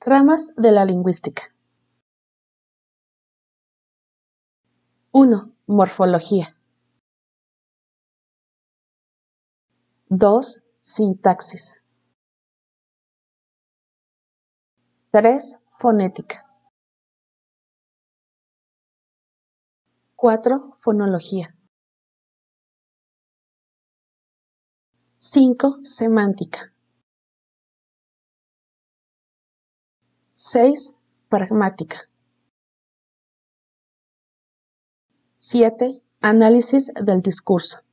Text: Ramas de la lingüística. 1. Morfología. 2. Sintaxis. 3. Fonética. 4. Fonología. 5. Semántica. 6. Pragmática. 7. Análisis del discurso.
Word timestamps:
Ramas 0.00 0.54
de 0.56 0.70
la 0.70 0.84
lingüística. 0.84 1.42
1. 5.10 5.52
Morfología. 5.66 6.56
2. 10.08 10.64
Sintaxis. 10.80 11.82
3. 15.10 15.58
Fonética. 15.70 16.46
4. 20.14 20.74
Fonología. 20.76 21.56
5. 25.18 25.78
Semántica. 25.82 26.75
6. 30.38 30.98
Pragmática. 31.30 32.10
7. 35.36 36.02
Análisis 36.20 36.92
del 37.02 37.22
discurso. 37.22 37.85